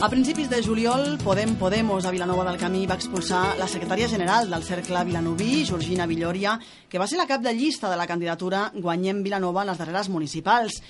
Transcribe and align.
A 0.00 0.08
principis 0.08 0.48
de 0.48 0.62
juliol, 0.62 1.18
Podem 1.20 1.56
Podemos 1.56 2.06
a 2.06 2.10
Vilanova 2.10 2.46
del 2.46 2.56
Camí 2.56 2.86
va 2.88 2.96
expulsar 2.96 3.58
la 3.58 3.66
secretària 3.68 4.08
general 4.08 4.48
del 4.48 4.62
Cercle 4.64 5.02
Vilanoví, 5.04 5.66
Georgina 5.68 6.06
Villòria, 6.08 6.54
que 6.88 6.96
va 6.98 7.04
ser 7.04 7.18
la 7.20 7.26
cap 7.28 7.44
de 7.44 7.52
llista 7.52 7.90
de 7.90 7.98
la 8.00 8.06
candidatura 8.08 8.70
Guanyem 8.72 9.20
Vilanova 9.22 9.60
en 9.60 9.68
les 9.68 9.82
darreres 9.82 10.08
municipals. 10.08 10.80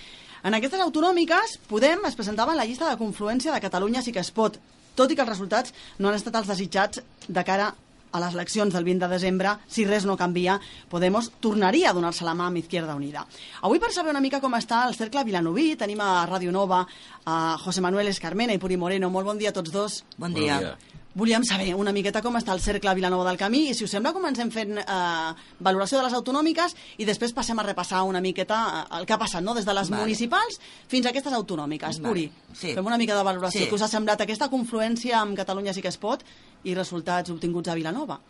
En 0.46 0.54
aquestes 0.54 0.86
autonòmiques, 0.86 1.56
Podem 1.66 2.06
es 2.06 2.14
presentava 2.14 2.54
en 2.54 2.62
la 2.62 2.68
llista 2.70 2.86
de 2.86 3.00
confluència 3.02 3.50
de 3.50 3.60
Catalunya 3.66 3.98
sí 4.06 4.14
que 4.14 4.22
es 4.22 4.30
pot, 4.30 4.60
tot 4.94 5.10
i 5.10 5.18
que 5.18 5.26
els 5.26 5.34
resultats 5.34 5.74
no 5.98 6.08
han 6.08 6.14
estat 6.14 6.38
els 6.38 6.54
desitjats 6.54 7.02
de 7.26 7.44
cara 7.44 7.72
a 8.12 8.20
les 8.20 8.34
eleccions 8.34 8.74
del 8.74 8.84
20 8.84 9.06
de 9.06 9.12
desembre, 9.12 9.56
si 9.68 9.84
res 9.84 10.06
no 10.06 10.16
canvia, 10.16 10.58
Podemos 10.90 11.30
tornaria 11.40 11.90
a 11.90 11.94
donar-se 11.94 12.24
la 12.26 12.34
mà 12.34 12.48
amb 12.50 12.58
Izquierda 12.58 12.96
Unida. 12.98 13.24
Avui, 13.62 13.78
per 13.78 13.92
saber 13.94 14.10
una 14.10 14.22
mica 14.22 14.40
com 14.42 14.54
està 14.58 14.82
el 14.88 14.96
cercle 14.98 15.24
Vilanoví, 15.24 15.76
tenim 15.78 16.00
a 16.02 16.26
Ràdio 16.26 16.50
Nova 16.50 16.84
a 17.24 17.56
José 17.62 17.80
Manuel 17.84 18.10
Escarmena 18.10 18.56
i 18.56 18.58
Puri 18.58 18.76
Moreno. 18.76 19.10
Molt 19.10 19.30
bon 19.30 19.38
dia 19.38 19.54
a 19.54 19.56
tots 19.56 19.70
dos. 19.70 20.02
Bon 20.18 20.34
dia. 20.34 20.58
Bon 20.58 20.66
dia. 20.66 20.90
Volíem 21.12 21.42
saber 21.42 21.74
una 21.74 21.90
miqueta 21.90 22.20
com 22.22 22.36
està 22.38 22.54
el 22.54 22.60
cercle 22.62 22.92
Vilanova 22.94 23.24
del 23.26 23.38
Camí 23.38 23.64
i 23.66 23.74
si 23.74 23.82
us 23.82 23.90
sembla 23.90 24.12
comencem 24.14 24.50
fent 24.54 24.76
eh, 24.78 25.30
valoració 25.58 25.98
de 25.98 26.04
les 26.04 26.14
autonòmiques 26.14 26.76
i 27.02 27.08
després 27.08 27.34
passem 27.34 27.58
a 27.58 27.64
repassar 27.66 28.04
una 28.06 28.20
miqueta 28.22 28.60
eh, 28.68 28.84
el 29.00 29.08
que 29.08 29.16
ha 29.16 29.18
passat, 29.18 29.42
no? 29.42 29.56
des 29.58 29.66
de 29.66 29.74
les 29.74 29.90
vale. 29.90 30.04
municipals 30.04 30.60
fins 30.86 31.06
a 31.06 31.10
aquestes 31.10 31.34
autonòmiques. 31.34 31.98
Vale. 31.98 32.06
Puri, 32.06 32.54
sí. 32.54 32.76
fem 32.78 32.86
una 32.86 32.98
mica 33.00 33.18
de 33.18 33.26
valoració. 33.26 33.64
Sí. 33.64 33.66
Què 33.66 33.74
us 33.74 33.82
ha 33.82 33.90
semblat 33.90 34.22
aquesta 34.22 34.46
confluència 34.52 35.18
amb 35.18 35.34
Catalunya 35.40 35.74
sí 35.74 35.82
que 35.82 35.90
es 35.90 35.98
pot 35.98 36.22
y 36.62 36.76
resultados 36.78 37.34
obtinguts 37.34 37.68
a 37.68 37.74
Vilanova. 37.74 38.20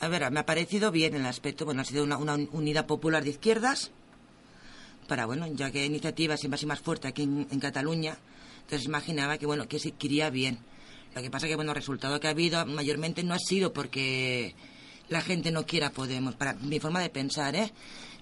A 0.00 0.08
ver, 0.08 0.30
me 0.30 0.40
ha 0.40 0.46
parecido 0.46 0.90
bien 0.90 1.14
el 1.14 1.26
aspecto, 1.26 1.64
bueno, 1.64 1.82
ha 1.82 1.84
sido 1.84 2.02
una, 2.02 2.16
unidad 2.16 2.86
popular 2.86 3.22
de 3.22 3.30
izquierdas, 3.30 3.92
para, 5.06 5.26
bueno, 5.26 5.46
ya 5.46 5.70
que 5.70 5.84
iniciativa 5.84 6.36
siempre 6.36 6.56
ha 6.56 6.58
sido 6.58 6.68
más 6.68 6.80
fuerte 6.80 7.08
aquí 7.08 7.22
en, 7.22 7.60
Cataluña, 7.60 8.16
entonces 8.62 8.86
imaginaba 8.86 9.38
que, 9.38 9.46
bueno, 9.46 9.68
que 9.68 9.78
se 9.78 9.94
iría 10.00 10.30
bien. 10.30 10.58
Lo 11.14 11.22
que 11.22 11.30
pasa 11.30 11.46
que, 11.46 11.56
bueno, 11.56 11.72
el 11.72 11.76
resultado 11.76 12.18
que 12.20 12.28
ha 12.28 12.30
habido 12.30 12.64
mayormente 12.66 13.22
no 13.22 13.34
ha 13.34 13.38
sido 13.38 13.72
porque 13.72 14.54
la 15.08 15.20
gente 15.20 15.50
no 15.52 15.66
quiera 15.66 15.90
Podemos, 15.90 16.34
para 16.36 16.54
mi 16.54 16.80
forma 16.80 17.00
de 17.00 17.10
pensar, 17.10 17.54
¿eh? 17.54 17.72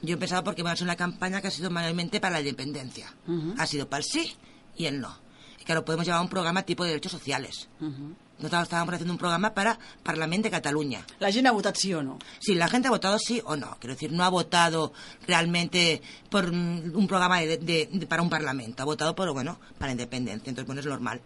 Yo 0.03 0.15
he 0.15 0.19
pensado 0.19 0.43
porque, 0.43 0.63
bueno, 0.63 0.75
es 0.75 0.83
una 0.83 0.97
campaña 0.97 1.41
que 1.41 1.49
ha 1.49 1.51
sido 1.51 1.71
mayormente 1.71 2.21
para 2.21 2.35
la 2.35 2.41
independencia. 2.41 3.15
Ha 3.59 3.67
sido 3.67 3.89
para 3.89 4.03
el 4.03 4.05
sí 4.05 4.35
y 4.77 4.87
el 4.87 5.01
no. 5.01 5.15
Y 5.61 5.65
claro, 5.65 5.85
podemos 5.85 6.07
llevar 6.07 6.23
un 6.23 6.29
programa 6.29 6.63
tipo 6.63 6.85
de 6.85 6.91
derechos 6.91 7.13
sociales. 7.13 7.69
Nosotros 8.39 8.63
estábamos 8.63 8.95
haciendo 8.95 9.13
un 9.13 9.19
programa 9.19 9.53
para 9.53 9.79
Parlamento 10.03 10.45
de 10.47 10.51
Cataluña. 10.51 11.05
¿La 11.19 11.31
gente 11.31 11.49
ha 11.51 11.53
votado 11.53 11.75
sí 11.75 11.93
o 11.93 12.03
no? 12.03 12.19
Sí, 12.39 12.55
la 12.55 12.69
gente 12.69 12.89
ha 12.89 12.91
votado 12.91 13.19
sí 13.19 13.43
o 13.45 13.55
no. 13.57 13.77
Quiero 13.79 13.95
decir, 13.95 14.13
no 14.13 14.25
ha 14.25 14.31
votado 14.31 14.95
realmente 15.27 16.01
por 16.31 16.47
un 16.49 17.07
programa 17.07 17.41
de, 17.41 18.07
para 18.09 18.23
un 18.23 18.31
Parlamento. 18.31 18.83
Ha 18.83 18.87
votado 18.87 19.15
por, 19.15 19.31
bueno, 19.35 19.61
para 19.79 19.89
la 19.89 19.93
independencia. 19.93 20.49
Entonces, 20.49 20.67
bueno, 20.67 20.81
es 20.81 20.87
normal. 20.87 21.21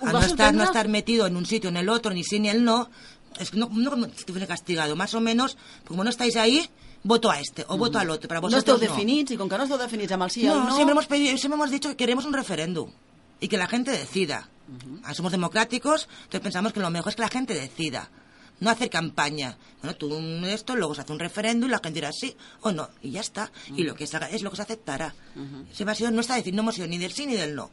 No, 0.00 0.20
estar, 0.20 0.54
no 0.54 0.64
estar 0.64 0.88
metido 0.88 1.26
en 1.26 1.36
un 1.36 1.46
sitio, 1.46 1.70
en 1.70 1.76
el 1.76 1.88
otro, 1.88 2.12
ni 2.12 2.24
sí 2.24 2.40
ni 2.40 2.48
el 2.48 2.64
no, 2.64 2.90
es 3.38 3.54
no, 3.54 3.68
no 3.68 4.06
estuviera 4.06 4.46
castigado. 4.46 4.96
Más 4.96 5.14
o 5.14 5.20
menos, 5.20 5.56
como 5.86 6.04
no 6.04 6.10
estáis 6.10 6.36
ahí, 6.36 6.68
voto 7.02 7.30
a 7.30 7.40
este 7.40 7.64
o 7.68 7.76
voto 7.76 7.98
al 7.98 8.10
otro. 8.10 8.28
Para 8.28 8.40
vosotros 8.40 8.66
no 8.66 8.74
esteu 8.74 8.88
definits, 8.88 9.32
y 9.32 9.36
con 9.36 9.48
que 9.48 9.56
no 9.56 9.64
esteu 9.64 9.78
definits 9.78 10.12
amb 10.12 10.24
el 10.24 10.30
sí 10.30 10.44
no, 10.44 10.64
no... 10.64 10.74
Siempre 10.74 10.92
hemos, 10.92 11.06
pedido, 11.06 11.36
siempre 11.36 11.56
hemos 11.56 11.70
dicho 11.70 11.88
que 11.90 11.96
queremos 11.96 12.24
un 12.24 12.32
referéndum 12.32 12.90
y 13.40 13.48
que 13.48 13.56
la 13.56 13.66
gente 13.66 13.90
decida. 13.90 14.48
Ah, 15.02 15.14
somos 15.14 15.32
democráticos, 15.32 16.08
entonces 16.24 16.40
pensamos 16.40 16.72
que 16.72 16.80
lo 16.80 16.90
mejor 16.90 17.10
es 17.10 17.16
que 17.16 17.22
la 17.22 17.28
gente 17.28 17.54
decida. 17.54 18.08
No 18.60 18.70
hacer 18.70 18.90
campaña. 18.90 19.56
Bueno, 19.82 19.96
tú 19.96 20.14
esto, 20.46 20.76
luego 20.76 20.94
se 20.94 21.00
hace 21.00 21.12
un 21.12 21.18
referéndum 21.18 21.68
y 21.68 21.72
la 21.72 21.78
gente 21.78 21.98
dirá 21.98 22.12
sí 22.12 22.36
o 22.60 22.72
no. 22.72 22.88
Y 23.02 23.10
ya 23.12 23.20
está. 23.20 23.50
Y 23.74 23.82
lo 23.82 23.94
que 23.94 24.06
se 24.06 24.16
haga 24.16 24.28
es 24.28 24.42
lo 24.42 24.50
que 24.50 24.56
se 24.56 24.62
aceptará. 24.62 25.14
Se 25.72 25.84
va 25.84 25.92
a 25.92 25.94
ser, 25.94 26.12
no 26.12 26.20
está 26.20 26.36
decir, 26.36 26.54
no 26.54 26.62
hemos 26.62 26.74
sido 26.74 26.86
ni 26.86 26.98
del 26.98 27.12
sí 27.12 27.26
ni 27.26 27.34
del 27.34 27.54
no. 27.54 27.70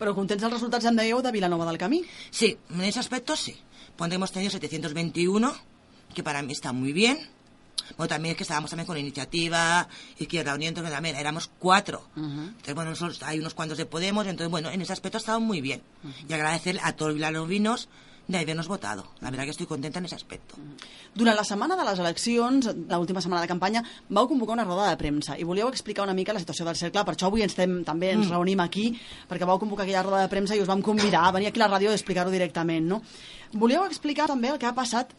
Pero 0.00 0.14
contents 0.16 0.46
els 0.46 0.54
resultats, 0.54 0.86
em 0.88 0.96
dèieu, 0.96 1.20
de 1.20 1.28
Vilanova 1.28 1.66
del 1.68 1.76
Camí? 1.76 2.00
Sí, 2.32 2.56
en 2.72 2.80
ese 2.88 3.00
aspecto 3.00 3.36
sí. 3.36 3.52
Cuando 3.98 4.16
hemos 4.16 4.32
tenido 4.32 4.50
721, 4.50 5.52
que 6.14 6.22
para 6.22 6.40
mí 6.40 6.52
está 6.52 6.72
muy 6.72 6.94
bien. 6.94 7.18
Bueno, 7.98 8.08
también 8.08 8.32
es 8.32 8.36
que 8.38 8.44
estábamos 8.44 8.70
también 8.70 8.86
con 8.86 8.96
Iniciativa, 8.96 9.88
Izquierda 10.18 10.54
entonces 10.54 10.92
también 10.92 11.16
éramos 11.16 11.50
cuatro. 11.58 12.08
Entonces, 12.16 12.74
bueno, 12.74 12.92
hay 13.26 13.38
unos 13.40 13.52
cuantos 13.52 13.76
de 13.76 13.84
Podemos, 13.84 14.26
entonces, 14.26 14.50
bueno, 14.50 14.70
en 14.70 14.80
ese 14.80 14.92
aspecto 14.92 15.18
ha 15.18 15.20
estado 15.20 15.40
muy 15.40 15.60
bien. 15.60 15.82
Y 16.26 16.32
agradecer 16.32 16.78
a 16.82 16.94
todos 16.94 17.14
los 17.14 17.48
vinos 17.48 17.88
de 18.30 18.38
habernos 18.38 18.68
votado. 18.68 19.04
La 19.20 19.30
verdad 19.30 19.44
que 19.44 19.50
estoy 19.50 19.66
contenta 19.66 19.98
en 19.98 20.04
ese 20.04 20.14
aspecto. 20.14 20.54
Durant 21.14 21.36
la 21.36 21.44
setmana 21.44 21.76
de 21.76 21.84
les 21.84 21.98
eleccions, 21.98 22.70
l'última 22.88 23.20
setmana 23.20 23.42
de 23.42 23.48
campanya, 23.50 23.82
vau 24.08 24.28
convocar 24.30 24.54
una 24.54 24.64
roda 24.64 24.88
de 24.90 24.98
premsa 25.00 25.36
i 25.38 25.44
volíeu 25.44 25.68
explicar 25.68 26.04
una 26.06 26.14
mica 26.14 26.32
la 26.32 26.42
situació 26.42 26.64
del 26.68 26.78
cercle. 26.78 27.04
Per 27.04 27.16
això 27.16 27.26
avui 27.26 27.42
ens 27.42 27.52
estem, 27.56 27.80
també 27.84 28.12
ens 28.14 28.28
mm. 28.28 28.34
reunim 28.36 28.62
aquí, 28.62 28.92
perquè 29.28 29.48
vau 29.48 29.58
convocar 29.58 29.84
aquella 29.84 30.04
roda 30.06 30.22
de 30.22 30.30
premsa 30.30 30.54
i 30.54 30.62
us 30.62 30.70
vam 30.70 30.82
convidar 30.82 31.26
a 31.26 31.32
venir 31.34 31.50
aquí 31.50 31.60
a 31.60 31.66
la 31.66 31.72
ràdio 31.74 31.90
a 31.90 31.98
explicar-ho 31.98 32.30
directament. 32.30 32.86
No? 32.86 33.02
Volíeu 33.52 33.82
explicar 33.84 34.30
també 34.30 34.54
el 34.54 34.62
que 34.62 34.70
ha 34.70 34.76
passat 34.76 35.16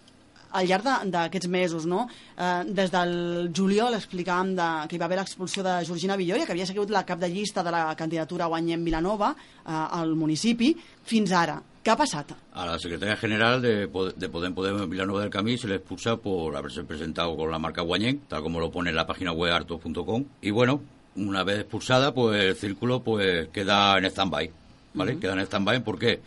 al 0.51 0.67
llarg 0.67 0.87
d'aquests 1.11 1.47
mesos, 1.47 1.85
no? 1.87 2.05
Eh, 2.35 2.63
des 2.67 2.91
del 2.91 3.51
juliol 3.55 3.95
explicàvem 3.95 4.53
de, 4.57 4.69
que 4.87 4.97
hi 4.97 5.01
va 5.01 5.07
haver 5.07 5.19
l'expulsió 5.21 5.63
de 5.63 5.77
Georgina 5.87 6.17
Villoria, 6.19 6.45
que 6.45 6.55
havia 6.55 6.67
sigut 6.67 6.91
la 6.91 7.05
cap 7.07 7.19
de 7.19 7.29
llista 7.31 7.63
de 7.63 7.71
la 7.71 7.85
candidatura 7.95 8.49
Guanyem 8.51 8.83
Vilanova 8.83 9.33
eh, 9.35 9.71
al 9.71 10.15
municipi, 10.15 10.73
fins 11.07 11.31
ara. 11.31 11.61
¿Qué 11.83 11.89
ha 11.89 11.95
pasado? 11.95 12.35
A 12.53 12.65
la 12.67 12.77
secretaria 12.77 13.17
general 13.17 13.59
de, 13.59 13.87
de 13.87 14.29
Podem 14.29 14.53
Podem 14.53 14.87
Vilanova 14.87 15.21
del 15.21 15.31
Camí 15.31 15.57
se 15.57 15.67
le 15.67 15.75
expulsa 15.75 16.17
por 16.17 16.55
haberse 16.55 16.83
presentado 16.83 17.35
con 17.35 17.49
la 17.49 17.57
marca 17.57 17.81
Guañén, 17.81 18.21
tal 18.27 18.43
como 18.43 18.59
lo 18.59 18.69
pone 18.69 18.91
en 18.91 18.95
la 18.95 19.07
página 19.07 19.31
web 19.31 19.51
harto.com. 19.51 20.25
Y 20.41 20.51
bueno, 20.51 20.81
una 21.15 21.43
vez 21.43 21.61
expulsada, 21.61 22.13
pues 22.13 22.39
el 22.39 22.55
círculo 22.55 23.01
pues 23.01 23.47
queda 23.49 23.97
en 23.97 24.05
stand-by, 24.05 24.51
¿vale? 24.93 25.17
Queda 25.17 25.33
en 25.33 25.39
stand-by, 25.39 25.83
¿por 25.83 25.97
qué? 25.97 26.21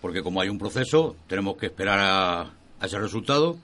Porque 0.00 0.22
como 0.22 0.40
hay 0.40 0.48
un 0.48 0.58
proceso, 0.58 1.16
tenemos 1.26 1.58
que 1.58 1.66
esperar 1.66 1.98
a, 2.00 2.40
a 2.80 2.86
ese 2.86 2.98
resultado 2.98 3.58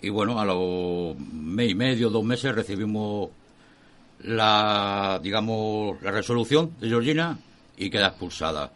y 0.00 0.08
bueno, 0.08 0.40
a 0.40 0.44
los 0.44 1.16
mes 1.16 1.70
y 1.70 1.74
medio, 1.76 2.10
dos 2.10 2.24
meses 2.24 2.52
recibimos 2.52 3.30
la, 4.24 5.20
digamos, 5.22 6.02
la 6.02 6.10
resolución 6.10 6.72
de 6.80 6.88
Georgina 6.88 7.38
y 7.76 7.90
queda 7.90 8.08
expulsada. 8.08 8.72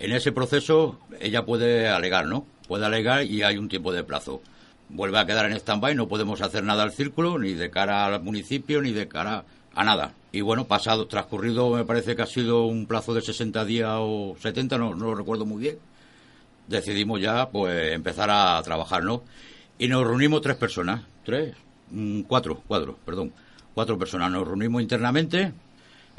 En 0.00 0.12
ese 0.12 0.32
proceso 0.32 0.98
ella 1.20 1.44
puede 1.44 1.86
alegar, 1.86 2.26
¿no? 2.26 2.46
Puede 2.66 2.86
alegar 2.86 3.22
y 3.24 3.42
hay 3.42 3.58
un 3.58 3.68
tiempo 3.68 3.92
de 3.92 4.02
plazo. 4.02 4.40
Vuelve 4.88 5.18
a 5.18 5.26
quedar 5.26 5.44
en 5.44 5.52
stand-by, 5.52 5.94
no 5.94 6.08
podemos 6.08 6.40
hacer 6.40 6.64
nada 6.64 6.82
al 6.82 6.92
círculo, 6.92 7.38
ni 7.38 7.52
de 7.52 7.70
cara 7.70 8.06
al 8.06 8.22
municipio, 8.22 8.80
ni 8.80 8.92
de 8.92 9.08
cara 9.08 9.44
a 9.74 9.84
nada. 9.84 10.14
Y 10.32 10.40
bueno, 10.40 10.66
pasado, 10.66 11.06
transcurrido, 11.06 11.70
me 11.74 11.84
parece 11.84 12.16
que 12.16 12.22
ha 12.22 12.26
sido 12.26 12.64
un 12.64 12.86
plazo 12.86 13.12
de 13.12 13.20
60 13.20 13.62
días 13.66 13.92
o 13.98 14.36
70, 14.40 14.78
no, 14.78 14.94
no 14.94 15.04
lo 15.04 15.14
recuerdo 15.14 15.44
muy 15.44 15.60
bien, 15.60 15.78
decidimos 16.66 17.20
ya 17.20 17.50
pues 17.50 17.92
empezar 17.92 18.30
a 18.30 18.60
trabajar, 18.62 19.04
¿no? 19.04 19.22
Y 19.78 19.86
nos 19.88 20.06
reunimos 20.06 20.40
tres 20.40 20.56
personas, 20.56 21.02
tres, 21.26 21.54
mm, 21.90 22.22
cuatro, 22.22 22.62
cuatro, 22.66 22.96
perdón, 23.04 23.34
cuatro 23.74 23.98
personas. 23.98 24.32
Nos 24.32 24.48
reunimos 24.48 24.80
internamente, 24.80 25.52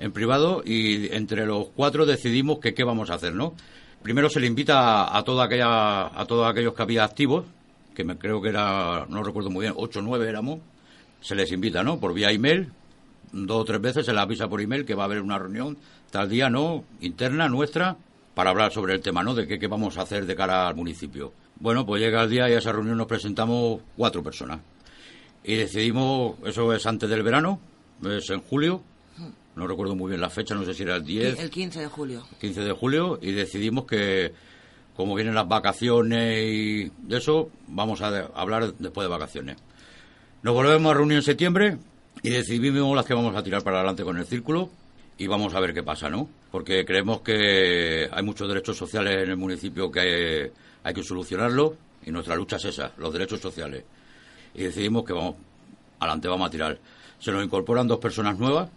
en 0.01 0.11
privado, 0.11 0.63
y 0.65 1.13
entre 1.13 1.45
los 1.45 1.67
cuatro 1.75 2.07
decidimos 2.07 2.59
que 2.59 2.73
qué 2.73 2.83
vamos 2.83 3.11
a 3.11 3.13
hacer, 3.13 3.35
¿no? 3.35 3.53
Primero 4.01 4.29
se 4.29 4.39
le 4.39 4.47
invita 4.47 5.15
a, 5.15 5.23
toda 5.23 5.45
aquella, 5.45 6.07
a 6.07 6.25
todos 6.25 6.49
aquellos 6.49 6.73
que 6.73 6.81
había 6.81 7.03
activos, 7.03 7.45
que 7.93 8.03
me 8.03 8.17
creo 8.17 8.41
que 8.41 8.49
era, 8.49 9.05
no 9.09 9.21
recuerdo 9.21 9.51
muy 9.51 9.61
bien, 9.61 9.73
ocho 9.77 9.99
o 9.99 10.01
nueve 10.01 10.27
éramos, 10.27 10.59
se 11.21 11.35
les 11.35 11.51
invita, 11.51 11.83
¿no? 11.83 11.99
Por 11.99 12.15
vía 12.15 12.31
email, 12.31 12.71
dos 13.31 13.61
o 13.61 13.65
tres 13.65 13.79
veces 13.79 14.05
se 14.07 14.11
les 14.11 14.21
avisa 14.21 14.47
por 14.47 14.59
email 14.59 14.85
que 14.85 14.95
va 14.95 15.03
a 15.03 15.05
haber 15.05 15.21
una 15.21 15.37
reunión 15.37 15.77
tal 16.09 16.29
día, 16.29 16.49
¿no? 16.49 16.83
Interna, 16.99 17.47
nuestra, 17.47 17.95
para 18.33 18.49
hablar 18.49 18.71
sobre 18.71 18.95
el 18.95 19.01
tema, 19.01 19.21
¿no? 19.21 19.35
De 19.35 19.47
qué, 19.47 19.59
qué 19.59 19.67
vamos 19.67 19.99
a 19.99 20.01
hacer 20.01 20.25
de 20.25 20.35
cara 20.35 20.67
al 20.67 20.75
municipio. 20.75 21.31
Bueno, 21.59 21.85
pues 21.85 22.01
llega 22.01 22.23
el 22.23 22.29
día 22.31 22.49
y 22.49 22.53
a 22.53 22.57
esa 22.57 22.71
reunión 22.71 22.97
nos 22.97 23.05
presentamos 23.05 23.81
cuatro 23.95 24.23
personas. 24.23 24.61
Y 25.43 25.55
decidimos, 25.57 26.37
eso 26.43 26.73
es 26.73 26.87
antes 26.87 27.07
del 27.07 27.21
verano, 27.21 27.59
es 28.03 28.31
en 28.31 28.41
julio, 28.41 28.81
no 29.55 29.67
recuerdo 29.67 29.95
muy 29.95 30.09
bien 30.09 30.21
la 30.21 30.29
fecha, 30.29 30.55
no 30.55 30.63
sé 30.63 30.73
si 30.73 30.83
era 30.83 30.95
el 30.95 31.05
10. 31.05 31.39
El 31.39 31.49
15 31.49 31.79
de 31.81 31.87
julio. 31.87 32.23
15 32.39 32.61
de 32.61 32.71
julio, 32.71 33.19
y 33.21 33.31
decidimos 33.31 33.85
que, 33.85 34.33
como 34.95 35.15
vienen 35.15 35.35
las 35.35 35.47
vacaciones 35.47 36.43
y 36.43 36.91
de 37.03 37.17
eso, 37.17 37.49
vamos 37.67 38.01
a 38.01 38.29
hablar 38.33 38.73
después 38.75 39.05
de 39.05 39.09
vacaciones. 39.09 39.57
Nos 40.43 40.53
volvemos 40.53 40.91
a 40.91 40.95
reunir 40.95 41.17
en 41.17 41.23
septiembre 41.23 41.77
y 42.23 42.29
decidimos 42.29 42.95
las 42.95 43.05
que 43.05 43.13
vamos 43.13 43.35
a 43.35 43.43
tirar 43.43 43.63
para 43.63 43.77
adelante 43.77 44.03
con 44.03 44.17
el 44.17 44.25
círculo 44.25 44.69
y 45.17 45.27
vamos 45.27 45.53
a 45.53 45.59
ver 45.59 45.73
qué 45.73 45.83
pasa, 45.83 46.09
¿no? 46.09 46.27
Porque 46.49 46.83
creemos 46.85 47.21
que 47.21 48.09
hay 48.11 48.23
muchos 48.23 48.47
derechos 48.47 48.77
sociales 48.77 49.23
en 49.23 49.29
el 49.29 49.37
municipio 49.37 49.91
que 49.91 50.51
hay 50.83 50.93
que 50.93 51.03
solucionarlo 51.03 51.75
y 52.05 52.11
nuestra 52.11 52.35
lucha 52.35 52.55
es 52.55 52.65
esa, 52.65 52.91
los 52.97 53.13
derechos 53.13 53.39
sociales. 53.39 53.83
Y 54.55 54.63
decidimos 54.63 55.03
que 55.05 55.13
vamos, 55.13 55.35
adelante 55.99 56.27
vamos 56.27 56.47
a 56.47 56.51
tirar. 56.51 56.79
Se 57.19 57.31
nos 57.31 57.43
incorporan 57.45 57.87
dos 57.87 57.99
personas 57.99 58.39
nuevas, 58.39 58.69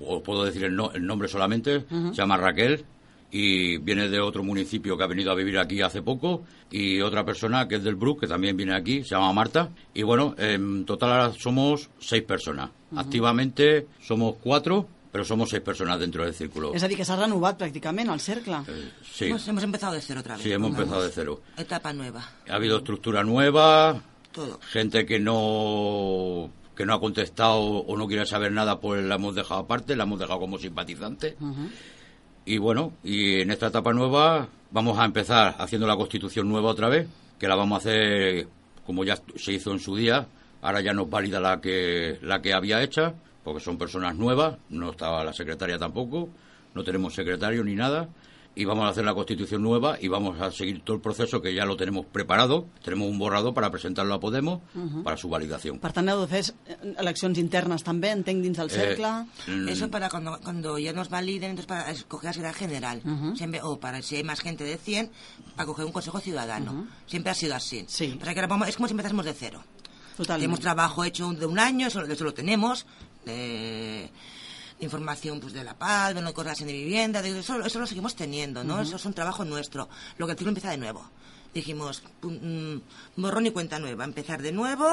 os 0.00 0.22
puedo 0.22 0.44
decir 0.44 0.64
el, 0.64 0.76
nombre 0.76 1.28
solamente, 1.28 1.84
se 1.88 2.14
llama 2.14 2.36
Raquel 2.36 2.84
y 3.30 3.76
viene 3.78 4.08
de 4.08 4.20
otro 4.20 4.42
municipio 4.42 4.96
que 4.96 5.04
ha 5.04 5.06
venido 5.06 5.30
a 5.30 5.34
vivir 5.34 5.58
aquí 5.58 5.82
hace 5.82 6.00
poco 6.00 6.44
y 6.70 7.00
otra 7.00 7.24
persona 7.24 7.68
que 7.68 7.76
es 7.76 7.84
del 7.84 7.94
Brook 7.94 8.20
que 8.20 8.26
también 8.26 8.56
viene 8.56 8.74
aquí, 8.74 9.02
se 9.02 9.10
llama 9.10 9.32
Marta 9.32 9.68
y 9.92 10.02
bueno, 10.02 10.34
en 10.38 10.84
total 10.84 11.34
somos 11.38 11.90
seis 11.98 12.22
personas. 12.22 12.70
Activamente 12.96 13.86
somos 14.00 14.36
cuatro 14.42 14.88
pero 15.10 15.24
somos 15.24 15.50
seis 15.50 15.62
personas 15.62 15.98
dentro 15.98 16.24
del 16.24 16.34
círculo. 16.34 16.74
És 16.74 16.82
a 16.84 16.88
dir, 16.88 16.96
que 16.98 17.04
s'ha 17.04 17.16
renovat 17.16 17.56
pràcticament 17.58 18.10
el 18.12 18.20
cercle. 18.20 18.60
Eh, 18.68 18.90
sí, 19.02 19.26
Hemos, 19.26 19.48
hemos 19.48 19.64
empezado 19.64 19.94
de 19.94 20.00
cero 20.00 20.20
otra 20.20 20.36
vez. 20.36 20.42
sí, 20.42 20.52
hemos 20.52 20.70
empezado 20.70 21.02
de 21.02 21.10
cero. 21.10 21.40
Etapa 21.56 21.92
nueva. 21.92 22.28
Ha 22.48 22.54
habido 22.54 22.78
estructura 22.78 23.24
nueva, 23.24 24.02
Todo. 24.32 24.60
gente 24.70 25.06
que 25.06 25.18
no 25.18 26.50
que 26.78 26.86
no 26.86 26.94
ha 26.94 27.00
contestado 27.00 27.58
o 27.58 27.96
no 27.96 28.06
quiere 28.06 28.24
saber 28.24 28.52
nada, 28.52 28.78
pues 28.78 29.02
la 29.02 29.16
hemos 29.16 29.34
dejado 29.34 29.62
aparte, 29.62 29.96
la 29.96 30.04
hemos 30.04 30.20
dejado 30.20 30.38
como 30.38 30.58
simpatizante. 30.58 31.34
Y 32.44 32.58
bueno, 32.58 32.92
y 33.02 33.40
en 33.40 33.50
esta 33.50 33.66
etapa 33.66 33.92
nueva 33.92 34.46
vamos 34.70 34.96
a 34.96 35.04
empezar 35.04 35.56
haciendo 35.58 35.88
la 35.88 35.96
constitución 35.96 36.48
nueva 36.48 36.70
otra 36.70 36.88
vez, 36.88 37.08
que 37.36 37.48
la 37.48 37.56
vamos 37.56 37.74
a 37.74 37.78
hacer 37.80 38.46
como 38.86 39.02
ya 39.02 39.18
se 39.34 39.54
hizo 39.54 39.72
en 39.72 39.80
su 39.80 39.96
día. 39.96 40.28
Ahora 40.62 40.80
ya 40.80 40.92
nos 40.92 41.10
válida 41.10 41.40
la 41.40 41.60
que 41.60 42.20
la 42.22 42.40
que 42.40 42.54
había 42.54 42.80
hecha, 42.80 43.12
porque 43.42 43.58
son 43.58 43.76
personas 43.76 44.14
nuevas, 44.14 44.58
no 44.68 44.92
estaba 44.92 45.24
la 45.24 45.32
secretaria 45.32 45.78
tampoco, 45.78 46.28
no 46.76 46.84
tenemos 46.84 47.12
secretario 47.12 47.64
ni 47.64 47.74
nada. 47.74 48.08
Y 48.58 48.64
vamos 48.64 48.86
a 48.86 48.88
hacer 48.88 49.04
la 49.04 49.14
constitución 49.14 49.62
nueva 49.62 49.98
y 50.00 50.08
vamos 50.08 50.40
a 50.40 50.50
seguir 50.50 50.82
todo 50.82 50.96
el 50.96 51.00
proceso 51.00 51.40
que 51.40 51.54
ya 51.54 51.64
lo 51.64 51.76
tenemos 51.76 52.06
preparado. 52.06 52.66
Tenemos 52.82 53.08
un 53.08 53.16
borrador 53.16 53.54
para 53.54 53.70
presentarlo 53.70 54.12
a 54.14 54.18
Podemos 54.18 54.62
para 55.04 55.16
su 55.16 55.28
validación. 55.28 55.78
Per 55.78 55.92
tant, 55.94 56.08
heu 56.10 56.18
de 56.18 56.26
fer 56.26 56.42
eh, 56.66 56.74
eleccions 56.98 57.38
internes 57.38 57.84
també, 57.86 58.10
entenc, 58.10 58.42
dins 58.42 58.58
del 58.58 58.66
Eh, 58.66 58.74
cercle. 58.74 59.12
mm, 59.46 59.68
Eso 59.70 59.86
para 59.88 60.08
cuando, 60.10 60.40
cuando 60.42 60.76
ya 60.76 60.92
nos 60.92 61.08
validen, 61.08 61.50
entonces 61.54 61.68
para 61.70 61.90
escoger 61.92 62.26
la 62.30 62.32
secretaria 62.32 62.58
general. 62.58 63.02
Siempre, 63.36 63.62
o 63.62 63.78
para 63.78 64.02
si 64.02 64.16
hay 64.16 64.24
más 64.24 64.40
gente 64.40 64.64
de 64.64 64.76
100, 64.76 65.08
para 65.54 65.66
coger 65.66 65.84
un 65.86 65.92
consejo 65.92 66.18
ciudadano. 66.18 66.88
Siempre 67.06 67.30
ha 67.30 67.34
sido 67.34 67.54
así. 67.54 67.84
Sí. 67.86 68.16
Pasa 68.18 68.34
que 68.34 68.40
ahora 68.40 68.48
vamos- 68.48 68.66
es 68.66 68.74
como 68.76 68.88
si 68.88 68.92
empezásemos 68.92 69.24
de 69.24 69.34
cero. 69.34 69.62
Totalment. 70.16 70.40
Tenemos 70.42 70.58
trabajo 70.58 71.04
hecho 71.04 71.30
de 71.32 71.46
un 71.46 71.60
año, 71.60 71.86
eso, 71.86 72.02
eso 72.02 72.24
lo 72.24 72.34
tenemos. 72.34 72.86
De 74.78 74.84
información 74.84 75.40
pues 75.40 75.52
de 75.52 75.64
la 75.64 75.76
paz, 75.76 76.14
de 76.14 76.32
cosas 76.32 76.52
así 76.52 76.64
de 76.64 76.72
vivienda, 76.72 77.20
de 77.20 77.38
eso, 77.38 77.60
eso 77.64 77.80
lo 77.80 77.86
seguimos 77.86 78.14
teniendo, 78.14 78.62
¿no? 78.62 78.80
Eso 78.80 78.96
es 78.96 79.04
un 79.04 79.12
trabajo 79.12 79.44
nuestro. 79.44 79.88
Lo 80.18 80.26
que 80.26 80.32
el 80.32 80.38
ciclo 80.38 80.50
empieza 80.50 80.70
de 80.70 80.78
nuevo. 80.78 81.04
Dijimos, 81.54 82.02
pum, 82.20 82.34
mm, 82.34 82.82
borrón 83.16 83.46
y 83.46 83.50
cuenta 83.50 83.78
nueva, 83.78 84.04
empezar 84.04 84.42
de 84.42 84.52
nuevo 84.52 84.86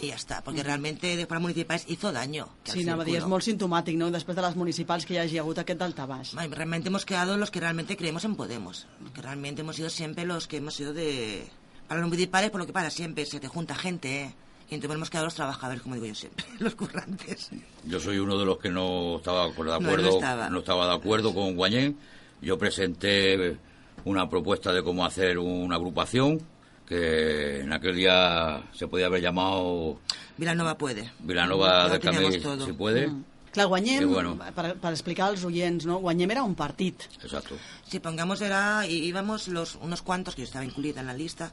y 0.00 0.08
ya 0.08 0.16
está. 0.16 0.42
Porque 0.42 0.62
realmente 0.62 1.16
de 1.16 1.26
para 1.26 1.40
municipales 1.40 1.84
hizo 1.88 2.12
daño. 2.12 2.48
Sí, 2.64 2.82
anava 2.82 3.02
a 3.02 3.06
dir, 3.06 3.16
és 3.16 3.26
molt 3.26 3.46
no?, 3.94 4.10
després 4.10 4.36
de 4.36 4.42
les 4.42 4.56
municipals 4.56 5.06
que 5.06 5.14
hi 5.14 5.20
hagi 5.22 5.38
hagut 5.38 5.62
aquest 5.62 5.78
daltabaix. 5.78 6.34
Realmente 6.34 6.88
hemos 6.88 7.06
quedado 7.06 7.36
los 7.36 7.50
que 7.50 7.60
realmente 7.60 7.96
creemos 7.96 8.24
en 8.24 8.34
Podemos. 8.34 8.86
Que 9.14 9.22
realmente 9.22 9.62
hemos 9.62 9.76
sido 9.76 9.88
siempre 9.88 10.24
los 10.24 10.48
que 10.48 10.58
hemos 10.58 10.74
sido 10.74 10.92
de... 10.92 11.48
Para 11.86 12.00
los 12.00 12.08
municipales, 12.08 12.50
por 12.50 12.60
lo 12.60 12.66
que 12.66 12.72
para 12.72 12.90
siempre, 12.90 13.24
se 13.24 13.40
te 13.40 13.48
junta 13.48 13.74
gente, 13.74 14.22
¿eh? 14.22 14.34
Y 14.70 14.74
entonces 14.76 14.96
hemos 14.96 15.10
quedado 15.10 15.26
los 15.26 15.34
trabajadores, 15.34 15.82
como 15.82 15.96
digo 15.96 16.06
yo 16.06 16.14
siempre, 16.14 16.46
los 16.60 16.74
currantes. 16.74 17.50
Yo 17.84 17.98
soy 18.00 18.18
uno 18.18 18.38
de 18.38 18.44
los 18.44 18.58
que 18.58 18.70
no 18.70 19.16
estaba 19.16 19.48
de 19.48 19.54
No, 19.64 19.72
acuerdo, 19.74 20.08
no 20.10 20.14
estaba. 20.14 20.48
no 20.50 20.58
estaba 20.60 20.86
de 20.86 20.94
acuerdo 20.94 21.34
con 21.34 21.56
Guañén. 21.56 21.96
Yo 22.40 22.56
presenté 22.56 23.56
una 24.04 24.28
propuesta 24.30 24.72
de 24.72 24.82
cómo 24.82 25.04
hacer 25.04 25.38
una 25.38 25.74
agrupación 25.76 26.40
que 26.86 27.60
en 27.60 27.72
aquel 27.72 27.96
día 27.96 28.62
se 28.72 28.86
podía 28.88 29.06
haber 29.06 29.20
llamado 29.22 29.98
Vilanova 30.36 30.76
puede. 30.78 31.10
Vilanova 31.20 31.98
teníamos 31.98 32.40
todo. 32.40 32.64
si 32.64 32.72
puede. 32.72 33.08
Mm. 33.08 33.24
Clar, 33.52 33.66
Guanyem, 33.66 34.00
bueno. 34.12 34.38
per, 34.54 34.76
per 34.78 34.92
explicar 34.92 35.26
als 35.28 35.42
oients, 35.44 35.84
no? 35.86 35.98
Guanyem 35.98 36.30
era 36.30 36.42
un 36.44 36.54
partit. 36.54 37.02
Exacto. 37.22 37.56
Si 37.88 37.98
pongamos 37.98 38.40
era, 38.42 38.86
y 38.86 39.04
íbamos 39.08 39.48
los, 39.48 39.74
unos 39.82 40.02
cuantos, 40.02 40.34
que 40.36 40.42
yo 40.42 40.46
estaba 40.46 40.64
incluida 40.64 41.00
en 41.00 41.06
la 41.08 41.14
lista, 41.14 41.50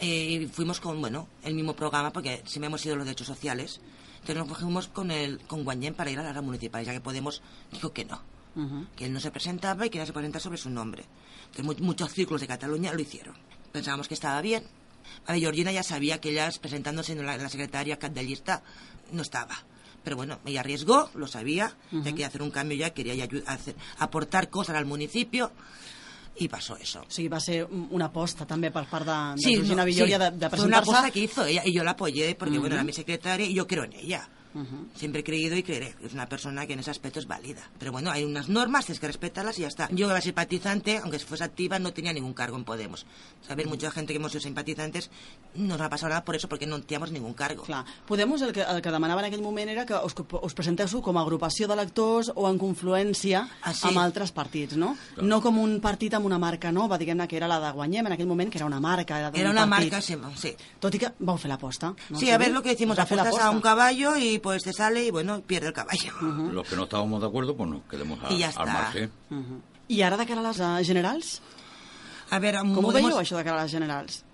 eh, 0.00 0.40
y 0.42 0.46
fuimos 0.46 0.80
con, 0.80 1.00
bueno, 1.00 1.28
el 1.44 1.54
mismo 1.54 1.74
programa, 1.76 2.12
porque 2.12 2.42
siempre 2.46 2.68
hemos 2.68 2.80
sido 2.80 2.96
los 2.96 3.04
derechos 3.04 3.26
sociales. 3.26 3.80
Entonces 4.20 4.36
nos 4.36 4.48
cogimos 4.48 4.88
con 4.88 5.10
el, 5.10 5.38
con 5.40 5.64
Guanyén 5.64 5.94
para 5.94 6.10
ir 6.10 6.18
a 6.18 6.22
las 6.32 6.42
municipales, 6.42 6.86
ya 6.86 6.92
que 6.94 7.00
Podemos 7.00 7.42
dijo 7.72 7.92
que 7.92 8.04
no. 8.06 8.20
Que 8.96 9.04
él 9.04 9.12
no 9.12 9.20
se 9.20 9.30
presentaba 9.30 9.86
y 9.86 9.90
que 9.90 10.04
se 10.04 10.12
presentaba 10.12 10.40
sobre 10.42 10.58
su 10.58 10.68
nombre. 10.70 11.04
Entonces 11.52 11.64
mu- 11.64 11.86
muchos 11.86 12.12
círculos 12.12 12.40
de 12.40 12.48
Cataluña 12.48 12.92
lo 12.92 13.00
hicieron. 13.00 13.36
Pensábamos 13.70 14.08
que 14.08 14.14
estaba 14.14 14.40
bien. 14.42 14.64
A 15.26 15.32
ver, 15.32 15.40
Georgina 15.42 15.70
ya 15.72 15.82
sabía 15.84 16.20
que 16.20 16.30
ella 16.30 16.50
presentándose 16.60 17.12
en 17.12 17.24
la, 17.24 17.36
la 17.36 17.48
secretaria 17.48 17.98
cap 17.98 18.12
de 18.12 18.22
lista 18.24 18.62
no 19.12 19.22
estaba. 19.22 19.56
Pero 20.08 20.16
bueno, 20.16 20.38
ella 20.46 20.60
arriesgó, 20.60 21.10
lo 21.16 21.26
sabía, 21.26 21.76
ya 21.92 22.02
quería 22.02 22.28
hacer 22.28 22.40
un 22.40 22.50
cambio 22.50 22.78
ya, 22.78 22.94
quería 22.94 23.14
ya 23.14 23.28
hacer, 23.44 23.76
aportar 23.98 24.48
cosas 24.48 24.74
al 24.74 24.86
municipio 24.86 25.52
y 26.34 26.48
pasó 26.48 26.78
eso. 26.78 27.02
O 27.02 27.10
sigui, 27.10 27.28
va 27.28 27.42
ser 27.44 27.66
una 27.68 28.06
aposta 28.08 28.46
també 28.48 28.70
per 28.72 28.86
part 28.88 29.04
de, 29.04 29.16
de 29.36 29.44
Sí, 29.44 29.52
Georgina 29.58 29.82
no, 29.82 29.84
Villoria 29.84 30.16
sí, 30.16 30.24
de, 30.24 30.30
de 30.30 30.48
fue 30.48 30.64
una 30.64 30.80
cosa 30.80 31.10
que 31.10 31.20
hizo 31.20 31.44
ella 31.44 31.60
y 31.62 31.74
yo 31.74 31.84
la 31.84 31.90
apoyé 31.90 32.34
porque 32.36 32.58
bueno 32.58 32.76
era 32.76 32.84
mi 32.84 32.94
secretaria 32.94 33.44
y 33.44 33.52
yo 33.52 33.66
creo 33.66 33.84
en 33.84 33.92
ella. 33.92 34.26
Siempre 34.94 35.20
he 35.20 35.24
creído 35.24 35.56
y 35.56 35.62
creeré. 35.62 35.94
Es 36.02 36.12
una 36.12 36.28
persona 36.28 36.66
que 36.66 36.72
en 36.72 36.80
ese 36.80 36.90
aspecto 36.90 37.18
es 37.20 37.26
válida. 37.26 37.62
Pero 37.78 37.92
bueno, 37.92 38.10
hay 38.10 38.24
unas 38.24 38.48
normas, 38.48 38.86
tienes 38.86 39.00
que 39.00 39.06
respetarlas 39.06 39.58
y 39.58 39.62
ya 39.62 39.68
está. 39.68 39.88
Yo 39.92 40.10
era 40.10 40.20
simpatizante, 40.20 40.98
aunque 40.98 41.18
fuese 41.18 41.44
activa, 41.44 41.78
no 41.78 41.92
tenía 41.92 42.12
ningún 42.12 42.34
cargo 42.34 42.56
en 42.56 42.64
Podemos. 42.64 43.06
Saber, 43.46 43.66
mucha 43.68 43.90
gente 43.90 44.12
que 44.12 44.18
hemos 44.18 44.32
sido 44.32 44.42
simpatizantes 44.42 45.10
no 45.54 45.76
nos 45.76 45.80
ha 45.80 45.88
pasado 45.88 46.10
nada 46.10 46.24
por 46.24 46.36
eso, 46.36 46.48
porque 46.48 46.66
no 46.66 46.80
teníamos 46.80 47.10
ningún 47.12 47.34
cargo. 47.34 47.62
Clar, 47.62 47.84
Podemos 48.06 48.42
el 48.42 48.52
que, 48.52 48.62
el 48.62 48.82
que 48.82 48.90
demanava 48.90 49.20
en 49.20 49.26
aquell 49.32 49.42
moment 49.42 49.68
era 49.70 49.84
que 49.86 49.94
us, 49.94 50.14
us 50.42 50.54
presenteu 50.54 50.88
com 51.02 51.18
a 51.18 51.22
agrupació 51.22 51.66
d'electors 51.68 52.30
o 52.34 52.48
en 52.48 52.58
confluència 52.58 53.44
Ah, 53.62 53.72
sí. 53.74 53.86
amb 53.88 53.98
altres 53.98 54.32
partits, 54.32 54.76
no? 54.76 54.96
No 55.20 55.40
com 55.44 55.58
un 55.58 55.78
partit 55.80 56.14
amb 56.14 56.26
una 56.26 56.38
marca 56.38 56.70
nova, 56.72 56.98
diguem-ne 56.98 57.26
que 57.28 57.36
era 57.36 57.48
la 57.48 57.58
de 57.60 57.70
Guanyem 57.72 58.06
en 58.06 58.12
aquell 58.16 58.26
moment, 58.30 58.50
que 58.50 58.58
era 58.58 58.66
una 58.66 58.80
marca. 58.80 59.18
Era, 59.18 59.30
Era 59.34 59.50
una 59.50 59.66
partit. 59.68 59.92
marca, 59.92 60.02
sí. 60.02 60.16
sí. 60.36 60.54
Tot 60.80 60.94
i 60.94 60.98
que 61.02 61.12
vau 61.20 61.36
fer 61.38 61.50
l'aposta. 61.50 61.94
No? 62.10 62.18
Sí, 62.18 62.30
a 62.30 62.38
ver 62.38 62.50
lo 62.52 62.62
que 62.62 62.70
decimos, 62.70 62.96
Es 62.96 63.02
va 63.02 63.06
fer 63.06 63.18
apuestas 63.20 63.44
a 63.46 63.50
un 63.50 63.60
caballo 63.60 64.16
y 64.16 64.38
pues 64.48 64.62
te 64.64 64.72
sale 64.72 65.04
y 65.04 65.10
bueno, 65.10 65.40
pierde 65.46 65.68
el 65.68 65.72
caballo. 65.74 66.12
Los 66.52 66.66
que 66.66 66.74
no 66.76 66.84
estábamos 66.84 67.20
de 67.20 67.26
acuerdo, 67.26 67.54
pues 67.56 67.68
nos 67.68 67.82
quedemos 67.84 68.18
a- 68.24 68.32
Y 68.32 68.38
ya 68.38 68.50
al 68.56 68.66
margen. 68.66 69.10
Mhm. 69.30 69.60
I 69.88 70.02
ara 70.02 70.16
de 70.16 70.26
cara 70.26 70.40
a 70.40 70.48
les 70.48 70.58
eh, 70.60 70.84
generals? 70.84 71.42
A 72.30 72.38
ver, 72.38 72.56
Com 72.60 72.84
ho 72.84 72.92
veieu, 72.92 73.16
això 73.18 73.36
de 73.36 73.44
cara 73.44 73.60
a 73.60 73.62
les 73.64 73.72
generals? 73.72 74.24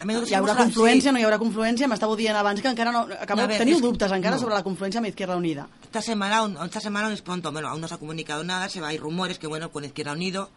a 0.00 0.04
menudo 0.04 0.26
Hi 0.26 0.34
haurà 0.34 0.56
confluència, 0.56 1.10
sí. 1.10 1.12
no 1.14 1.18
hi 1.20 1.22
haurà 1.24 1.38
confluència? 1.38 1.86
M'estàveu 1.86 2.16
dient 2.16 2.34
abans 2.34 2.60
que 2.60 2.66
encara 2.68 2.90
no... 2.90 3.02
Acabeu, 3.20 3.44
No, 3.44 3.48
ver, 3.48 3.58
teniu 3.58 3.76
que- 3.76 3.82
dubtes 3.86 4.10
encara 4.10 4.34
no. 4.36 4.40
sobre 4.42 4.54
la 4.56 4.64
confluència 4.64 4.98
amb 4.98 5.06
Izquierda 5.06 5.36
Unida? 5.36 5.68
Esta 5.84 6.02
semana, 6.02 6.38
aún- 6.38 6.56
esta 6.64 6.80
semana 6.80 7.06
no 7.08 7.14
es 7.14 7.22
pronto, 7.22 7.52
bueno, 7.52 7.68
aún 7.68 7.80
no 7.80 7.86
se 7.88 7.94
ha 7.94 7.98
comunicado 7.98 8.42
nada, 8.42 8.68
se 8.68 8.80
va, 8.80 8.88
hay 8.88 8.98
rumores 8.98 9.38
que 9.38 9.46
bueno, 9.46 9.70
con 9.70 9.84
Izquierda 9.84 10.12
Unido, 10.12 10.50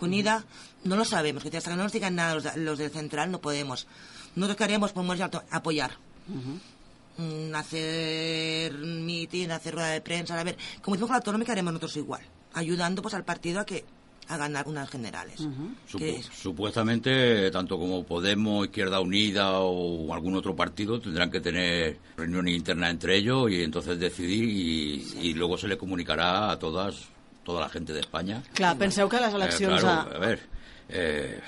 unida, 0.00 0.44
no 0.84 0.96
lo 0.96 1.04
sabemos, 1.06 1.42
que 1.44 1.56
hasta 1.56 1.70
que 1.70 1.76
no 1.76 1.82
nos 1.84 1.92
digan 1.92 2.14
nada 2.14 2.34
los, 2.34 2.44
de- 2.44 2.56
los 2.58 2.78
del 2.78 2.90
central 2.90 3.30
no 3.30 3.40
podemos. 3.40 3.86
Nosotros 4.36 4.56
queremos 4.58 4.92
podemos 4.92 5.18
apoyar. 5.50 5.92
Mm, 6.28 6.58
hacer 7.54 8.72
mitin, 8.74 9.50
hacer 9.52 9.74
rueda 9.74 9.90
de 9.90 10.00
prensa, 10.00 10.38
a 10.38 10.44
ver, 10.44 10.56
como 10.82 10.94
hicimos 10.94 11.08
con 11.08 11.14
la 11.14 11.18
autonómica 11.18 11.52
haremos 11.52 11.72
nosotros 11.72 11.96
igual, 11.96 12.22
ayudando 12.54 13.02
pues 13.02 13.14
al 13.14 13.24
partido 13.24 13.60
a 13.60 13.66
que 13.66 13.84
a 14.28 14.36
ganar 14.36 14.68
unas 14.68 14.88
generales. 14.88 15.40
Supu- 15.40 15.98
Que 15.98 16.16
es- 16.16 16.26
supuestamente, 16.26 17.50
tanto 17.50 17.76
como 17.78 18.04
Podemos, 18.04 18.66
Izquierda 18.66 19.00
Unida 19.00 19.58
o 19.58 20.14
algún 20.14 20.36
otro 20.36 20.54
partido 20.54 21.00
tendrán 21.00 21.32
que 21.32 21.40
tener 21.40 21.98
reuniones 22.16 22.54
internas 22.54 22.90
entre 22.92 23.16
ellos 23.16 23.50
y 23.50 23.62
entonces 23.62 23.98
decidir 23.98 24.44
y, 24.48 25.18
y 25.20 25.34
luego 25.34 25.58
se 25.58 25.66
le 25.66 25.76
comunicará 25.76 26.50
a 26.52 26.58
todas 26.58 27.08
toda 27.42 27.62
la 27.62 27.68
gente 27.70 27.92
de 27.92 28.00
España. 28.00 28.42
Clar, 28.54 28.76
penseu 28.78 29.08
que 29.08 29.16
les 29.18 29.32
Eh, 29.32 29.36
eleccions... 29.36 29.80
claro, 29.80 30.10
a... 30.12 30.14
a 30.14 30.18
ver, 30.18 30.38
eh, 30.90 31.40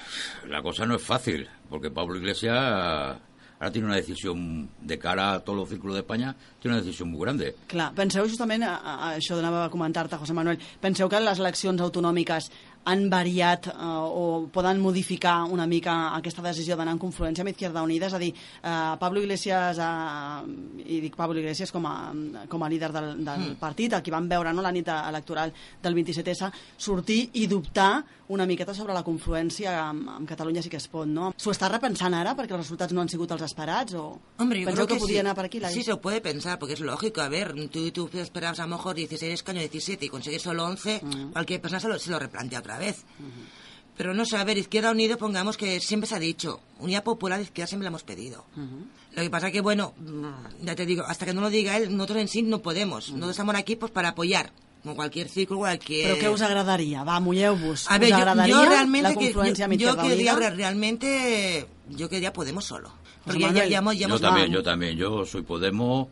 la 0.48 0.60
cosa 0.62 0.84
no 0.86 0.96
es 0.96 1.02
fácil, 1.02 1.46
porque 1.70 1.90
Pablo 1.90 2.16
Iglesias 2.16 3.16
ahora 3.62 3.72
tiene 3.72 3.86
una 3.86 3.96
decisión 3.96 4.68
de 4.80 4.98
cara 4.98 5.34
a 5.34 5.40
todos 5.40 5.56
los 5.56 5.68
círculos 5.68 5.94
de 5.94 6.00
España, 6.00 6.34
tiene 6.60 6.76
una 6.76 6.84
decisión 6.84 7.10
muy 7.12 7.20
grande. 7.20 7.54
Clar, 7.70 7.92
penseu 7.94 8.26
justament, 8.26 8.64
a, 8.66 8.74
a, 8.82 9.12
això 9.14 9.38
anava 9.38 9.68
a 9.68 9.70
comentar-te, 9.70 10.18
José 10.18 10.34
Manuel, 10.34 10.58
penseu 10.82 11.06
que 11.08 11.20
les 11.22 11.38
eleccions 11.38 11.78
autonòmiques 11.86 12.48
han 12.90 13.04
variat 13.06 13.68
eh, 13.70 13.74
o 13.78 14.48
poden 14.50 14.80
modificar 14.82 15.44
una 15.46 15.68
mica 15.70 15.94
aquesta 16.16 16.42
decisió 16.42 16.74
d'anar 16.74 16.96
en 16.96 17.02
confluència 17.04 17.44
amb 17.46 17.52
Izquierda 17.52 17.84
Unida? 17.86 18.08
És 18.10 18.16
a 18.18 18.18
dir, 18.18 18.32
eh, 18.34 18.72
Pablo 18.98 19.22
Iglesias, 19.22 19.78
eh, 19.78 20.82
i 20.82 20.98
dic 21.04 21.14
Pablo 21.14 21.38
Iglesias 21.38 21.70
com 21.70 21.86
a, 21.86 21.94
com 22.48 22.66
a 22.66 22.72
líder 22.72 22.90
del, 22.90 23.12
del 23.22 23.54
partit, 23.62 23.94
el 23.94 24.02
que 24.02 24.10
vam 24.10 24.26
veure 24.26 24.50
no, 24.50 24.66
la 24.66 24.74
nit 24.74 24.90
electoral 24.90 25.54
del 25.82 25.94
27S, 26.00 26.50
sortir 26.76 27.28
i 27.38 27.46
dubtar 27.46 28.02
una 28.32 28.46
miqueta 28.48 28.74
sobre 28.74 28.94
la 28.96 29.04
confluència 29.06 29.74
amb, 29.82 30.08
amb 30.16 30.28
Catalunya 30.28 30.62
sí 30.64 30.72
que 30.72 30.80
es 30.80 30.88
pot, 30.90 31.08
no? 31.08 31.32
S'ho 31.36 31.52
està 31.54 31.68
repensant 31.70 32.16
ara 32.16 32.34
perquè 32.38 32.56
els 32.56 32.64
resultats 32.64 32.94
no 32.96 33.02
han 33.04 33.12
sigut 33.12 33.34
els 33.36 33.44
esperats? 33.46 33.94
O... 33.98 34.06
Hombre, 34.42 34.62
yo 34.62 34.72
creo 34.72 34.86
que, 34.86 34.94
que 34.94 35.00
podia 35.00 35.20
sí. 35.20 35.24
anar 35.24 35.36
per 35.38 35.46
aquí? 35.46 35.60
La... 35.60 35.70
Sí, 35.70 35.82
se 35.82 35.96
puede 35.96 36.20
pensar, 36.20 36.58
porque 36.58 36.74
es 36.74 36.80
lógico. 36.80 37.20
A 37.20 37.28
ver, 37.28 37.54
tú, 37.70 37.90
tú 37.90 38.08
esperabas 38.14 38.60
a 38.60 38.66
lo 38.66 38.76
mejor 38.76 38.96
16 38.96 39.34
escaños, 39.34 39.62
17 39.62 40.06
y 40.06 40.08
conseguir 40.08 40.40
solo 40.40 40.64
11, 40.64 41.00
cualquier 41.32 41.60
persona 41.60 41.80
se 41.80 41.88
lo, 41.88 41.98
se 41.98 42.10
lo 42.10 42.18
replantea 42.18 42.60
otra 42.60 42.78
vez. 42.78 43.04
Pero 43.96 44.14
no 44.14 44.24
sé, 44.24 44.36
a 44.36 44.44
ver, 44.44 44.56
Izquierda 44.56 44.90
Unida, 44.90 45.16
pongamos 45.16 45.56
que 45.56 45.78
siempre 45.80 46.08
se 46.08 46.14
ha 46.14 46.18
dicho, 46.18 46.60
Unidad 46.78 47.04
Popular, 47.04 47.40
Izquierda 47.40 47.68
siempre 47.68 47.84
la 47.84 47.88
hemos 47.88 48.04
pedido. 48.04 48.44
Lo 49.14 49.22
que 49.22 49.30
pasa 49.30 49.50
que, 49.50 49.60
bueno, 49.60 49.92
ya 50.62 50.74
te 50.74 50.86
digo, 50.86 51.04
hasta 51.06 51.26
que 51.26 51.34
no 51.34 51.42
lo 51.42 51.50
diga 51.50 51.76
él, 51.76 51.94
nosotros 51.94 52.18
en 52.18 52.28
sí 52.28 52.42
no 52.42 52.62
podemos. 52.62 53.10
Nosotros 53.10 53.32
estamos 53.32 53.54
aquí 53.54 53.76
pues 53.76 53.92
para 53.92 54.10
apoyar, 54.10 54.50
como 54.82 54.96
cualquier 54.96 55.28
círculo, 55.28 55.60
cualquier... 55.60 56.08
Però 56.10 56.18
què 56.20 56.28
us 56.34 56.42
agradaria? 56.42 57.04
Va, 57.06 57.20
mulleu-vos. 57.22 57.86
A 57.88 57.98
yo, 58.10 58.16
agradaria 58.16 58.52
yo 58.54 58.64
realmente, 58.66 59.08
la 59.08 59.14
que- 59.14 59.32
confluència 59.32 59.64
amb 59.66 59.74
yo, 59.74 59.78
yo 59.78 59.88
Izquierda 59.94 60.02
quería 60.08 60.34
Unida? 60.34 60.48
re- 60.50 60.56
realmente, 60.56 61.66
yo 61.88 62.08
quería 62.08 62.32
Podemos 62.32 62.64
solo. 62.64 62.92
Porque 63.24 63.38
ya, 63.54 63.78
hemos, 63.78 63.94
ya 63.94 64.00
Yo 64.08 64.16
hemos- 64.16 64.20
también, 64.20 64.50
yo 64.50 64.62
también, 64.62 64.96
yo 64.96 65.24
soy 65.24 65.42
Podemos 65.42 66.08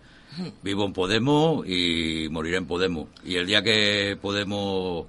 Vivo 0.62 0.84
en 0.84 0.92
Podemos 0.92 1.66
y 1.66 2.28
moriré 2.30 2.58
en 2.58 2.66
Podemos. 2.66 3.08
Y 3.24 3.34
el 3.34 3.46
día 3.46 3.64
que 3.64 4.16
Podemos 4.22 5.06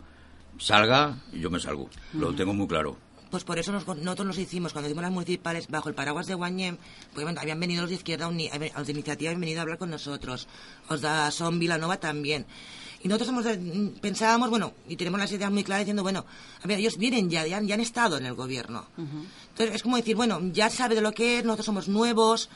salga, 0.57 1.17
yo 1.31 1.49
me 1.51 1.59
salgo. 1.59 1.89
Lo 2.13 2.33
tengo 2.33 2.53
muy 2.53 2.67
claro. 2.67 2.97
Pues 3.29 3.43
por 3.45 3.57
eso 3.59 3.71
nos- 3.71 3.85
nosotros 3.87 4.27
nos 4.27 4.37
hicimos, 4.39 4.73
cuando 4.73 4.89
hicimos 4.89 5.03
las 5.03 5.11
municipales 5.13 5.67
bajo 5.69 5.87
el 5.87 5.95
paraguas 5.95 6.25
de 6.27 6.33
Guanyem, 6.33 6.77
pues 7.13 7.23
bueno, 7.23 7.39
habían 7.39 7.59
venido 7.59 7.81
los 7.83 7.89
de 7.89 7.95
izquierda, 7.95 8.27
Uni- 8.27 8.49
los 8.75 8.85
de 8.87 8.91
iniciativa 8.91 9.29
habían 9.29 9.39
venido 9.41 9.59
a 9.59 9.61
hablar 9.61 9.77
con 9.77 9.89
nosotros, 9.91 10.47
los 10.89 11.01
de 11.01 11.07
Son 11.31 11.57
Vilanova 11.59 11.97
también. 11.97 12.45
Y 13.03 13.07
nosotros 13.07 13.29
hemos 13.29 13.45
mm, 13.45 13.99
pensábamos, 13.99 14.49
bueno, 14.49 14.73
y 14.87 14.95
tenemos 14.95 15.19
las 15.19 15.31
ideas 15.31 15.51
muy 15.51 15.63
claras 15.63 15.85
diciendo, 15.85 16.03
bueno, 16.03 16.25
a 16.63 16.67
ver, 16.67 16.77
ellos 16.79 16.97
vienen 16.97 17.29
ya, 17.29 17.45
ya, 17.47 17.57
han- 17.57 17.67
ya 17.67 17.73
han 17.75 17.81
estado 17.81 18.17
en 18.17 18.25
el 18.25 18.33
gobierno. 18.35 18.85
Entonces 19.49 19.75
es 19.75 19.83
como 19.83 19.97
decir, 19.97 20.15
bueno, 20.15 20.39
ya 20.53 20.69
sabe 20.69 20.95
de 20.95 21.01
lo 21.01 21.11
que 21.11 21.39
es, 21.39 21.43
nosotros 21.45 21.65
somos 21.65 21.87
nuevos, 21.87 22.49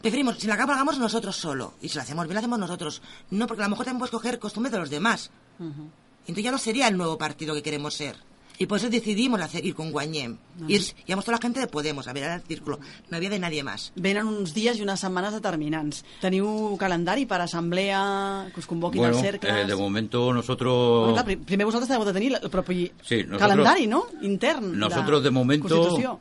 preferimos, 0.00 0.38
si 0.38 0.46
la 0.46 0.56
capa 0.56 0.72
la 0.72 0.76
hagamos 0.76 0.98
nosotros 0.98 1.36
solo, 1.36 1.74
y 1.82 1.88
si 1.88 1.96
la 1.96 2.02
hacemos 2.02 2.24
bien, 2.26 2.34
la 2.34 2.40
hacemos 2.40 2.58
nosotros. 2.58 3.02
No, 3.30 3.46
porque 3.46 3.62
a 3.62 3.66
lo 3.66 3.70
mejor 3.70 3.84
también 3.86 3.98
puedes 3.98 4.12
coger 4.12 4.38
costumbres 4.38 4.72
de 4.72 4.78
los 4.78 4.90
demás. 4.90 5.30
Entonces 5.58 6.44
ya 6.44 6.50
no 6.52 6.58
sería 6.58 6.88
el 6.88 6.96
nuevo 6.96 7.18
partido 7.18 7.54
que 7.54 7.62
queremos 7.62 7.94
ser. 7.94 8.16
Y 8.56 8.66
por 8.66 8.78
eso 8.78 8.88
decidimos 8.88 9.40
hacer, 9.40 9.64
ir 9.66 9.74
con 9.74 9.90
Guanyem. 9.90 10.36
Ir, 10.68 10.80
llamamos 11.06 11.24
toda 11.24 11.38
la 11.38 11.42
gente 11.42 11.58
de 11.58 11.66
Podemos, 11.66 12.06
a 12.06 12.12
ver, 12.12 12.22
el 12.24 12.40
círculo. 12.42 12.78
No 13.10 13.16
había 13.16 13.28
de 13.30 13.40
nadie 13.40 13.64
más. 13.64 13.92
Venen 13.96 14.26
uns 14.28 14.54
dies 14.54 14.78
i 14.78 14.82
unes 14.82 15.00
setmanes 15.00 15.32
determinants. 15.34 16.04
Teniu 16.22 16.76
calendari 16.78 17.26
per 17.26 17.40
assemblea, 17.40 18.46
que 18.54 18.60
us 18.60 18.66
convoquin 18.66 19.00
Bueno, 19.00 19.16
als 19.16 19.26
cercles? 19.26 19.52
eh, 19.52 19.64
de 19.66 19.74
momento 19.74 20.32
nosotros... 20.32 21.00
Bueno, 21.00 21.14
clar, 21.14 21.24
pri- 21.26 21.36
primer 21.44 21.66
vosaltres 21.66 21.90
heu 21.90 22.04
de 22.04 22.12
tenir 22.12 22.38
el 22.40 22.48
propi 22.50 22.92
Sí, 23.02 23.24
nosotros- 23.26 23.40
calendari, 23.40 23.86
no? 23.88 24.06
Intern 24.22 24.78
Nosotros 24.78 25.24
de 25.24 25.30
momento 25.30 25.68
Constitució. 25.68 26.18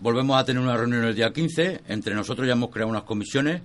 volvemos 0.00 0.36
a 0.40 0.44
tener 0.44 0.60
una 0.60 0.76
reunión 0.76 1.04
el 1.04 1.14
día 1.14 1.32
15. 1.32 1.82
Entre 1.86 2.14
nosotros 2.16 2.46
ya 2.48 2.54
hemos 2.54 2.70
creado 2.70 2.90
unas 2.90 3.04
comisiones. 3.04 3.62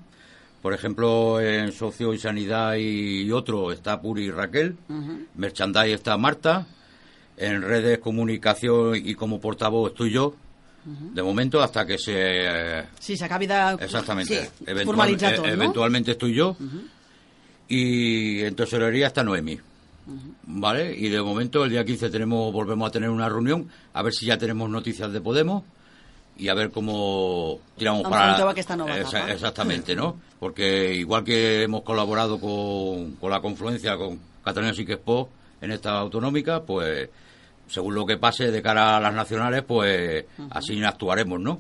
Por 0.62 0.76
ejemplo, 0.76 1.42
en 1.42 1.72
Socio 1.72 2.14
y 2.14 2.20
Sanidad 2.20 2.76
y 2.76 3.32
otro 3.32 3.72
está 3.72 4.00
Puri 4.00 4.26
y 4.26 4.30
Raquel. 4.32 4.78
Merchandise 5.36 5.94
está 5.94 6.16
Marta. 6.18 6.68
En 7.42 7.62
redes, 7.64 7.98
comunicación 8.00 8.96
y 8.96 9.16
como 9.16 9.40
portavoz 9.42 9.92
estoy 9.92 10.12
yo. 10.12 10.36
De 10.84 11.22
momento, 11.22 11.62
hasta 11.62 11.86
que 11.86 11.98
se... 11.98 12.84
Sí, 13.00 13.16
s'acabi 13.18 13.46
de... 13.48 13.78
Exactamente. 13.82 14.46
Sí, 14.46 14.64
Eventual- 14.66 15.18
no? 15.42 15.46
Eventualmente 15.46 16.12
estoy 16.12 16.34
yo. 16.34 16.56
Y 17.68 18.42
en 18.42 18.56
tesorería 18.56 19.08
está 19.08 19.24
Noemi. 19.24 19.60
¿Vale? 20.44 20.96
Y 20.98 21.10
de 21.10 21.22
momento, 21.22 21.64
el 21.64 21.70
día 21.72 21.86
15 21.86 22.10
tenemos, 22.10 22.52
volvemos 22.52 22.88
a 22.90 22.92
tener 22.92 23.10
una 23.10 23.30
reunión, 23.30 23.68
a 23.94 24.02
ver 24.02 24.14
si 24.14 24.26
ya 24.26 24.38
tenemos 24.38 24.70
noticias 24.70 25.12
de 25.14 25.22
Podemos 25.22 25.64
y 26.38 26.48
a 26.50 26.54
ver 26.56 26.72
cómo 26.72 27.60
tiramos 27.78 28.04
Enfronteu 28.06 28.38
para... 28.40 28.52
aquesta 28.52 28.76
nova 28.76 28.98
Esa- 28.98 29.20
etapa. 29.20 29.32
exactamente, 29.34 29.96
¿no? 29.96 30.18
Porque 30.40 30.94
igual 30.96 31.24
que 31.24 31.64
hemos 31.64 31.84
colaborado 31.84 32.40
con, 32.40 33.12
con 33.18 33.30
la 33.30 33.40
confluencia, 33.42 33.96
con 33.96 34.20
Cataluña 34.44 34.74
Sí 34.74 34.86
que 34.86 34.94
Expo 34.94 35.30
en 35.62 35.72
esta 35.72 36.00
autonómica, 36.00 36.64
pues 36.64 37.08
según 37.72 37.96
lo 37.96 38.06
que 38.06 38.18
pase 38.18 38.52
de 38.52 38.62
cara 38.62 38.98
a 38.98 39.00
las 39.00 39.14
nacionales, 39.14 39.64
pues 39.66 40.26
así 40.52 40.84
actuaremos, 40.84 41.40
¿no? 41.40 41.60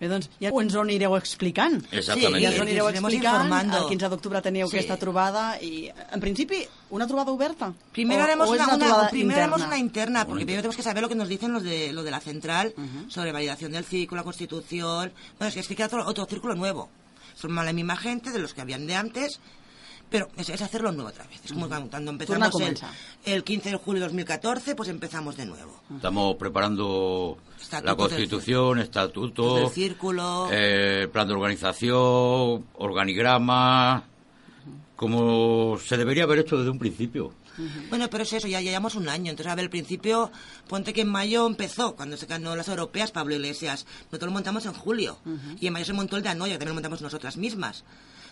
Bé, 0.00 0.08
doncs 0.08 0.30
ja 0.40 0.48
ens 0.48 0.72
ho 0.74 0.80
anireu 0.80 1.12
explicant. 1.18 1.82
Exactament. 1.92 2.40
Ja 2.40 2.48
ens 2.48 2.58
ho 2.58 2.62
anireu 2.64 2.86
Sí, 2.88 2.96
explicant. 2.96 3.34
informando. 3.44 3.82
El 3.82 3.88
15 3.90 4.08
d'octubre 4.08 4.40
teniu 4.40 4.66
Sí. 4.66 4.78
aquesta 4.78 4.96
trobada 4.96 5.60
i, 5.60 5.90
en 5.92 6.20
principi, 6.20 6.62
una 6.88 7.06
trobada 7.06 7.30
oberta? 7.32 7.74
Primero 7.92 8.22
O- 8.22 8.24
haremos, 8.24 8.48
o 8.48 8.52
una, 8.52 8.64
una- 8.64 8.78
trobada 8.78 9.10
primero 9.10 9.28
interna? 9.36 9.42
haremos 9.44 9.66
una 9.68 9.76
interna, 9.78 10.26
porque 10.26 10.46
primero 10.46 10.62
tenemos 10.62 10.76
que 10.76 10.82
saber 10.82 11.02
lo 11.02 11.10
que 11.10 11.16
nos 11.16 11.28
dicen 11.28 11.52
los 11.52 11.62
de, 11.62 11.92
lo 11.92 12.02
de 12.02 12.10
la 12.10 12.20
central 12.20 12.72
sobre 13.08 13.30
validación 13.30 13.72
del 13.72 13.84
círculo, 13.84 14.20
la 14.20 14.24
constitución. 14.24 15.12
Bueno, 15.38 15.48
es 15.48 15.54
que, 15.54 15.60
es 15.60 15.68
que 15.68 15.76
queda 15.76 15.88
otro, 15.88 16.06
otro 16.06 16.24
círculo 16.24 16.54
nuevo. 16.54 16.88
Forma 17.36 17.62
la 17.62 17.74
misma 17.74 17.96
gente 17.96 18.30
de 18.30 18.38
los 18.38 18.54
que 18.54 18.62
habían 18.62 18.86
de 18.86 18.94
antes, 18.94 19.38
pero 20.10 20.28
es, 20.36 20.48
es 20.50 20.60
hacerlo 20.60 20.92
nuevo 20.92 21.08
otra 21.10 21.24
vez. 21.26 21.40
Es 21.44 21.52
como 21.52 21.68
cuando 21.68 22.10
empezamos 22.10 22.60
el, 22.60 23.32
el 23.34 23.44
15 23.44 23.70
de 23.70 23.76
julio 23.76 24.00
de 24.00 24.06
2014, 24.08 24.74
pues 24.74 24.88
empezamos 24.88 25.36
de 25.36 25.46
nuevo. 25.46 25.80
Estamos 25.94 26.36
preparando 26.36 27.38
la 27.72 27.80
del- 27.80 27.96
Constitución, 27.96 28.78
estatutos, 28.80 29.60
del 29.60 29.68
círculo. 29.70 30.48
eh, 30.52 31.08
plan 31.12 31.28
de 31.28 31.34
organización, 31.34 32.66
organigrama, 32.74 34.04
como 34.96 35.78
se 35.78 35.96
debería 35.96 36.24
haber 36.24 36.40
hecho 36.40 36.56
desde 36.58 36.70
un 36.70 36.78
principio. 36.78 37.32
Bueno, 37.90 38.08
pero 38.08 38.22
es 38.22 38.32
eso, 38.32 38.48
ya 38.48 38.60
llevamos 38.62 38.94
un 38.94 39.08
año. 39.08 39.30
Entonces, 39.30 39.52
a 39.52 39.54
ver, 39.54 39.64
al 39.66 39.70
principio, 39.70 40.30
ponte 40.66 40.94
que 40.94 41.02
en 41.02 41.08
mayo 41.10 41.46
empezó, 41.46 41.94
cuando 41.94 42.16
se 42.16 42.24
ganó 42.24 42.56
las 42.56 42.68
europeas, 42.68 43.10
Pablo 43.10 43.34
Iglesias. 43.34 43.86
Nosotros 44.06 44.28
lo 44.28 44.32
montamos 44.32 44.64
en 44.64 44.72
julio. 44.72 45.18
Y 45.60 45.66
en 45.66 45.72
mayo 45.74 45.84
se 45.84 45.92
montó 45.92 46.16
el 46.16 46.22
de 46.22 46.30
Anoya, 46.30 46.54
que 46.54 46.58
también 46.58 46.70
lo 46.70 46.74
montamos 46.76 47.02
nosotras 47.02 47.36
mismas. 47.36 47.84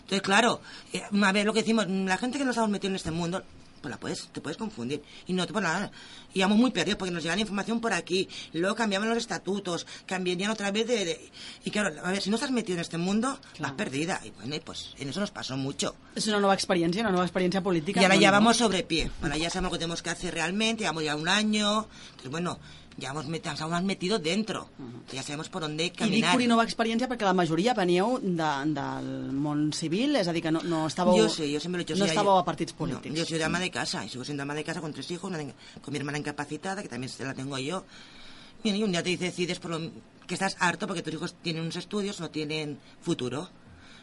Entonces, 0.09 0.21
claro, 0.23 0.59
eh, 0.91 1.03
a 1.21 1.31
ver 1.31 1.45
lo 1.45 1.53
que 1.53 1.59
decimos, 1.61 1.85
la 1.87 2.17
gente 2.17 2.39
que 2.39 2.45
nos 2.45 2.57
hemos 2.57 2.69
metido 2.69 2.89
en 2.89 2.95
este 2.95 3.11
mundo, 3.11 3.43
pues 3.79 3.91
la 3.91 3.97
puedes, 3.99 4.27
te 4.33 4.41
puedes 4.41 4.57
confundir. 4.57 5.03
Y 5.27 5.33
no 5.33 5.45
te 5.45 5.53
pues 5.53 5.63
nada. 5.63 5.91
Y 6.33 6.41
vamos 6.41 6.57
muy 6.57 6.71
perdidos 6.71 6.97
porque 6.97 7.11
nos 7.13 7.21
llegan 7.23 7.39
información 7.39 7.79
por 7.79 7.93
aquí. 7.93 8.27
Luego 8.53 8.75
cambiaban 8.75 9.07
los 9.07 9.19
estatutos, 9.19 9.85
cambiarían 10.07 10.49
otra 10.51 10.71
vez 10.71 10.87
de, 10.87 11.05
de- 11.05 11.31
Y 11.63 11.69
claro, 11.69 11.95
a 12.03 12.11
ver, 12.11 12.21
si 12.21 12.29
no 12.31 12.35
estás 12.37 12.49
metido 12.51 12.73
en 12.77 12.81
este 12.81 12.97
mundo, 12.97 13.39
vas 13.59 13.71
perdida. 13.73 14.19
Y 14.25 14.31
bueno, 14.31 14.55
pues 14.65 14.95
en 14.97 15.09
eso 15.09 15.19
nos 15.19 15.29
pasó 15.31 15.55
mucho. 15.55 15.95
És 16.15 16.25
una 16.27 16.39
nova 16.41 16.55
experiència, 16.57 17.01
una 17.05 17.11
nova 17.13 17.23
experiència 17.29 17.61
política. 17.61 18.01
Y 18.01 18.03
ahora 18.03 18.15
No, 18.15 18.21
ya 18.21 18.31
vamos 18.31 18.57
sobre 18.57 18.81
pie. 18.83 19.11
Ahora 19.21 19.37
ya 19.37 19.49
sabemos 19.51 19.71
lo 19.71 19.77
que 19.77 19.79
tenemos 19.79 20.01
que 20.01 20.09
hacer 20.09 20.33
realmente. 20.33 20.83
Llevamos 20.83 21.03
ya 21.03 21.15
un 21.15 21.29
año. 21.29 21.87
Entonces, 22.09 22.31
bueno, 22.31 22.59
ya 22.97 23.11
hemos 23.11 23.27
met- 23.27 23.45
nos 23.45 23.59
hemos 23.61 23.83
metido 23.83 24.19
dentro. 24.19 24.69
Ya 25.11 25.23
sabemos 25.23 25.49
por 25.49 25.61
dónde 25.61 25.85
I 25.85 25.89
dic 25.89 25.97
caminar. 25.99 26.33
puri 26.33 26.47
nova 26.47 26.63
experiència 26.65 27.07
perquè 27.07 27.23
la 27.23 27.33
majoria 27.33 27.73
veníeu 27.73 28.19
de, 28.19 28.49
del 28.75 29.31
món 29.33 29.71
civil, 29.73 30.15
és 30.15 30.27
a 30.27 30.33
dir, 30.33 30.41
que 30.43 30.51
no, 30.51 30.61
no 30.63 30.87
estàveu, 30.87 31.15
Yo 31.17 31.29
sí, 31.29 31.51
yo 31.51 31.59
siempre 31.59 31.83
dicho. 31.85 31.95
no 31.95 32.05
estàveu 32.05 32.33
yo- 32.35 32.39
a 32.39 32.45
partits 32.45 32.73
polítics. 32.73 33.11
No, 33.11 33.15
yo 33.19 33.25
soy 33.25 33.37
de 33.37 33.43
ama 33.45 33.59
de 33.59 33.71
casa 33.71 34.03
y 34.05 34.09
sigo 34.09 34.23
siendo 34.25 34.43
ama 34.43 34.53
de 34.53 34.63
casa 34.63 34.81
con 34.81 34.91
tres 34.93 35.09
hijos, 35.11 35.29
una 35.31 35.39
con 35.81 35.91
mi 35.91 35.97
hermana 35.97 36.17
incapacitada, 36.17 36.81
que 36.81 36.89
también 36.89 37.09
se 37.09 37.23
la 37.23 37.33
tengo 37.33 37.57
yo. 37.57 37.85
Mira, 38.63 38.75
Y 38.77 38.83
un 38.83 38.91
día 38.91 39.01
te 39.03 39.15
decides 39.15 39.59
por 39.59 39.71
lo- 39.71 39.91
que 40.27 40.33
estás 40.35 40.57
harto 40.59 40.85
porque 40.85 41.01
tus 41.01 41.13
hijos 41.13 41.35
tienen 41.41 41.63
unos 41.63 41.75
estudios, 41.77 42.19
no 42.19 42.29
tienen 42.29 42.77
futuro. 43.01 43.49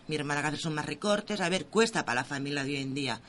Mi 0.08 0.16
hermana 0.16 0.40
cada 0.40 0.52
vez 0.52 0.60
son 0.62 0.74
más 0.74 0.86
recortes. 0.86 1.40
A 1.40 1.48
ver, 1.48 1.66
cuesta 1.66 2.04
para 2.04 2.22
la 2.22 2.24
familia 2.24 2.64
de 2.64 2.70
hoy 2.70 2.76
en 2.82 2.94
día. 2.94 3.20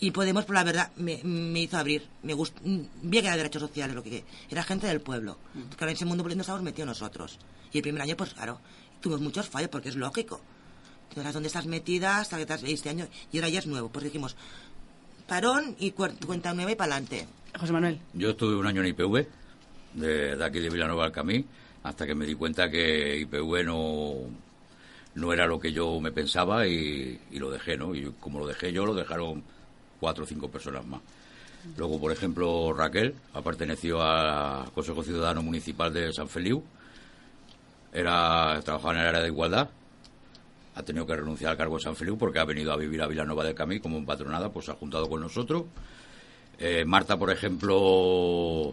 Y 0.00 0.10
Podemos, 0.10 0.44
por 0.44 0.56
la 0.56 0.64
verdad, 0.64 0.90
me, 0.96 1.20
me 1.22 1.60
hizo 1.60 1.78
abrir. 1.78 2.02
Me 2.22 2.34
gust, 2.34 2.56
vi 2.62 3.20
que 3.20 3.26
era 3.26 3.36
derechos 3.36 3.62
sociales, 3.62 3.94
lo 3.94 4.02
que 4.02 4.24
era 4.50 4.64
gente 4.64 4.86
del 4.88 5.00
pueblo. 5.00 5.38
Claro, 5.76 5.90
en 5.90 5.96
ese 5.96 6.04
mundo 6.04 6.24
político 6.24 6.38
nos 6.38 6.48
hemos 6.48 6.62
metido 6.62 6.86
nosotros. 6.86 7.38
Y 7.72 7.78
el 7.78 7.82
primer 7.82 8.02
año, 8.02 8.16
pues 8.16 8.34
claro, 8.34 8.60
tuvimos 9.00 9.20
muchos 9.20 9.48
fallos, 9.48 9.68
porque 9.68 9.90
es 9.90 9.96
lógico. 9.96 10.40
Entonces, 11.10 11.34
¿dónde 11.34 11.46
estás 11.48 11.66
metida 11.66 12.18
hasta 12.18 12.36
que 12.36 12.52
has 12.52 12.62
este 12.62 12.88
año? 12.88 13.06
Y 13.30 13.36
ahora 13.36 13.48
ya 13.50 13.58
es 13.58 13.66
nuevo. 13.66 13.90
Pues 13.90 14.04
dijimos, 14.04 14.34
parón 15.28 15.76
y 15.78 15.92
cuenta 15.92 16.54
nueva 16.54 16.72
y 16.72 16.74
para 16.74 16.94
adelante. 16.94 17.26
José 17.58 17.72
Manuel. 17.72 18.00
Yo 18.14 18.30
estuve 18.30 18.56
un 18.56 18.66
año 18.66 18.80
en 18.80 18.88
IPV, 18.88 19.26
de, 19.94 20.36
de 20.36 20.44
aquí 20.44 20.58
de 20.58 20.70
Vilanova 20.70 21.04
del 21.04 21.12
Camí, 21.12 21.44
hasta 21.82 22.06
que 22.06 22.14
me 22.14 22.26
di 22.26 22.34
cuenta 22.34 22.70
que 22.70 23.18
IPV 23.18 23.64
no, 23.64 24.14
no 25.14 25.32
era 25.32 25.46
lo 25.46 25.60
que 25.60 25.72
yo 25.72 26.00
me 26.00 26.12
pensaba 26.12 26.66
y, 26.66 27.20
y 27.30 27.38
lo 27.38 27.50
dejé, 27.50 27.76
¿no? 27.76 27.94
Y 27.94 28.10
como 28.18 28.38
lo 28.38 28.46
dejé 28.46 28.72
yo, 28.72 28.86
lo 28.86 28.94
dejaron 28.94 29.42
cuatro 30.02 30.24
o 30.24 30.26
cinco 30.26 30.50
personas 30.50 30.84
más. 30.84 31.00
Luego, 31.76 32.00
por 32.00 32.10
ejemplo, 32.10 32.72
Raquel 32.72 33.14
ha 33.34 33.40
pertenecido 33.40 34.02
al 34.02 34.72
Consejo 34.72 35.04
Ciudadano 35.04 35.44
Municipal 35.44 35.92
de 35.92 36.12
San 36.12 36.28
Feliu, 36.28 36.60
era, 37.92 38.60
trabajaba 38.64 38.94
en 38.94 39.00
el 39.00 39.06
área 39.06 39.20
de 39.20 39.28
igualdad, 39.28 39.68
ha 40.74 40.82
tenido 40.82 41.06
que 41.06 41.14
renunciar 41.14 41.52
al 41.52 41.56
cargo 41.56 41.76
de 41.76 41.84
San 41.84 41.94
Feliu 41.94 42.18
porque 42.18 42.40
ha 42.40 42.44
venido 42.44 42.72
a 42.72 42.76
vivir 42.76 43.00
a 43.00 43.06
Vilanova 43.06 43.44
del 43.44 43.54
Camí 43.54 43.78
como 43.78 44.04
patronada, 44.04 44.50
pues 44.50 44.64
se 44.66 44.72
ha 44.72 44.74
juntado 44.74 45.08
con 45.08 45.20
nosotros. 45.20 45.66
Eh, 46.58 46.84
Marta, 46.84 47.16
por 47.16 47.30
ejemplo, 47.30 48.72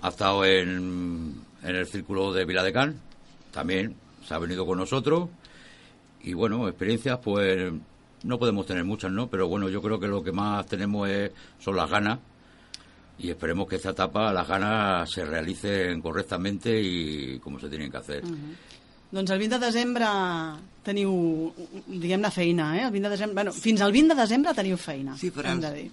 ha 0.00 0.08
estado 0.08 0.46
en, 0.46 1.34
en 1.62 1.76
el 1.76 1.86
círculo 1.86 2.32
de 2.32 2.46
Viladecán, 2.46 2.98
también 3.52 3.94
se 4.26 4.32
ha 4.32 4.38
venido 4.38 4.64
con 4.64 4.78
nosotros. 4.78 5.28
Y 6.22 6.32
bueno, 6.32 6.68
experiencias, 6.68 7.18
pues 7.22 7.70
no 8.26 8.38
podemos 8.38 8.66
tener 8.66 8.84
muchas, 8.84 9.10
¿no? 9.10 9.28
Pero 9.28 9.48
bueno, 9.48 9.68
yo 9.68 9.80
creo 9.80 9.98
que 9.98 10.08
lo 10.08 10.22
que 10.22 10.32
más 10.32 10.66
tenemos 10.66 11.08
es, 11.08 11.30
son 11.58 11.76
las 11.76 11.88
ganas. 11.88 12.18
Y 13.18 13.30
esperemos 13.30 13.66
que 13.66 13.76
esta 13.76 13.90
etapa, 13.90 14.30
las 14.32 14.46
ganas, 14.46 15.10
se 15.10 15.24
realicen 15.24 16.02
correctamente 16.02 16.78
y 16.82 17.38
como 17.38 17.58
se 17.58 17.68
tienen 17.68 17.90
que 17.90 17.96
hacer. 17.96 18.22
Doncs 19.10 19.30
el 19.30 19.38
20 19.38 19.58
de 19.60 19.66
desembre 19.70 20.06
teniu, 20.84 21.12
diguem-ne, 21.86 22.30
feina, 22.34 22.66
eh? 22.76 22.82
El 22.88 22.90
20 22.90 23.06
de 23.08 23.12
desembre, 23.14 23.34
bueno, 23.38 23.52
fins 23.54 23.80
al 23.80 23.92
20 23.94 24.14
de 24.14 24.20
desembre 24.20 24.52
teniu 24.52 24.76
feina. 24.76 25.14
Sí, 25.16 25.30
però- 25.30 25.52
hem 25.54 25.60
de 25.62 25.70
dir. 25.72 25.86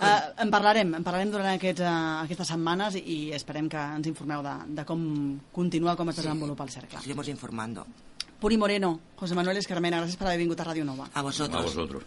Uh, 0.00 0.32
en 0.42 0.50
parlarem, 0.50 0.94
en 0.96 1.04
parlarem 1.04 1.30
durant 1.30 1.52
aquests, 1.52 1.84
uh, 1.84 2.24
aquestes 2.24 2.48
setmanes 2.48 2.96
i, 2.96 3.30
esperem 3.36 3.68
que 3.68 3.76
ens 4.00 4.08
informeu 4.08 4.42
de, 4.42 4.56
de 4.80 4.84
com 4.88 5.04
continua, 5.52 5.94
com 6.00 6.08
es 6.10 6.16
desenvolupa 6.16 6.64
el 6.64 6.70
cercle. 6.74 6.98
Seguimos 7.04 7.28
informando. 7.28 7.86
Puri 8.40 8.56
Moreno, 8.56 9.00
José 9.16 9.34
Manuel 9.34 9.56
Escarmena, 9.62 10.00
gràcies 10.02 10.18
per 10.20 10.26
haver 10.28 10.38
vingut 10.44 10.60
a 10.60 10.64
Ràdio 10.68 10.84
Nova. 10.84 11.08
A 11.14 11.22
vosotros. 11.22 11.56
A 11.56 11.62
vosotros. 11.64 12.02